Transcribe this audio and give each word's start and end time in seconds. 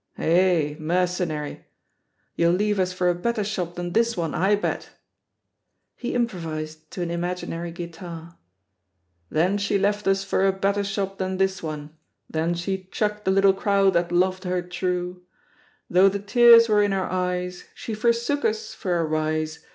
Yah^ 0.17 0.79
mercenary 0.79 1.51
I 1.51 1.65
You'll 2.33 2.53
leave 2.53 2.79
us 2.79 2.91
for 2.91 3.07
a 3.07 3.13
better 3.13 3.43
shop 3.43 3.75
than 3.75 3.93
this 3.93 4.17
one, 4.17 4.33
I 4.33 4.55
betl" 4.55 4.87
He 5.95 6.15
improvised, 6.15 6.89
to 6.89 7.03
an 7.03 7.11
im 7.11 7.21
aginary 7.21 7.71
guitar: 7.71 8.35
''Then 9.31 9.59
she 9.59 9.77
left 9.77 10.07
us 10.07 10.23
for 10.23 10.47
a 10.47 10.51
better 10.53 10.83
shop 10.83 11.19
than 11.19 11.37
this 11.37 11.61
one. 11.61 11.91
Then 12.27 12.55
she 12.55 12.87
chucked 12.91 13.25
the 13.25 13.31
little 13.31 13.53
crowd 13.53 13.93
that 13.93 14.11
loved 14.11 14.43
her 14.43 14.63
tme; 14.63 15.21
Though 15.87 16.09
the 16.09 16.17
tears 16.17 16.67
were 16.67 16.81
in 16.81 16.93
our 16.93 17.05
eyes. 17.07 17.65
She 17.75 17.93
forsook 17.93 18.43
us 18.43 18.73
for 18.73 18.97
a 18.97 19.05
rise. 19.05 19.59